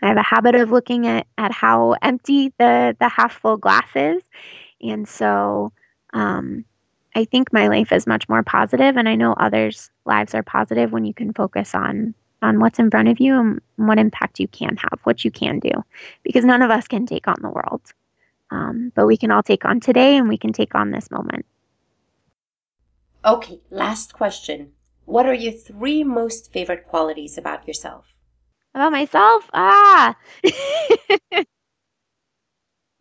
[0.02, 3.88] I have a habit of looking at at how empty the the half full glass
[3.94, 4.22] is,
[4.82, 5.72] and so
[6.12, 6.64] um,
[7.14, 10.92] I think my life is much more positive, and I know others' lives are positive
[10.92, 14.48] when you can focus on on what's in front of you and what impact you
[14.48, 15.70] can have, what you can do,
[16.24, 17.80] because none of us can take on the world,
[18.52, 21.46] um, but we can all take on today, and we can take on this moment.
[23.24, 24.72] Okay, last question.
[25.06, 28.12] What are your three most favorite qualities about yourself?
[28.74, 29.48] About myself?
[29.54, 30.16] Ah.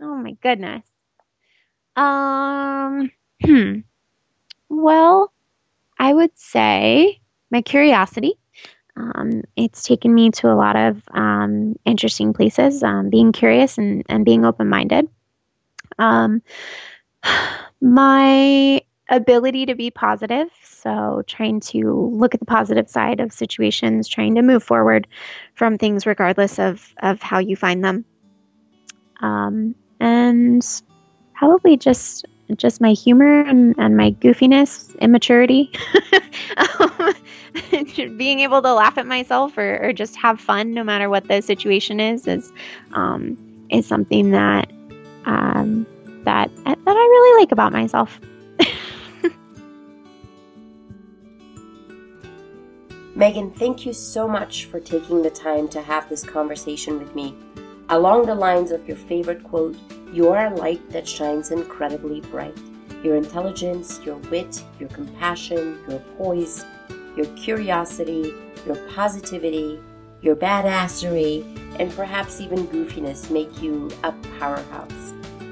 [0.01, 0.85] oh my goodness.
[1.95, 3.11] Um.
[3.43, 3.79] Hmm.
[4.69, 5.33] Well,
[5.99, 7.19] I would say
[7.51, 8.35] my curiosity.
[8.95, 14.03] Um, it's taken me to a lot of um, interesting places, um, being curious and,
[14.09, 15.09] and being open minded.
[15.99, 16.41] Um,
[17.81, 24.07] my ability to be positive, so trying to look at the positive side of situations,
[24.07, 25.07] trying to move forward
[25.53, 28.05] from things regardless of, of how you find them.
[29.21, 30.65] Um, and
[31.35, 32.25] probably just
[32.57, 35.71] just my humor and, and my goofiness, immaturity,
[36.57, 37.13] um,
[38.17, 41.41] being able to laugh at myself or, or, just have fun no matter what the
[41.41, 42.51] situation is is
[42.93, 43.37] um,
[43.69, 44.69] is something that
[45.25, 45.85] um,
[46.23, 48.19] that that I really like about myself.
[53.15, 57.35] Megan, thank you so much for taking the time to have this conversation with me.
[57.89, 59.77] Along the lines of your favorite quote,
[60.13, 62.57] you are a light that shines incredibly bright.
[63.03, 66.63] Your intelligence, your wit, your compassion, your poise,
[67.17, 68.33] your curiosity,
[68.65, 69.79] your positivity,
[70.21, 71.43] your badassery,
[71.79, 75.00] and perhaps even goofiness make you a powerhouse.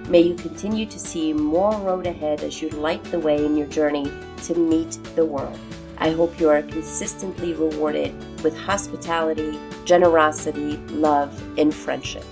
[0.10, 3.68] May you continue to see more road ahead as you light the way in your
[3.68, 4.12] journey
[4.46, 5.60] to meet the world.
[6.00, 12.26] I hope you are consistently rewarded with hospitality, generosity, love, and friendship.